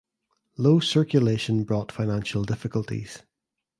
[0.57, 3.21] Low circulation brought financial difficulties.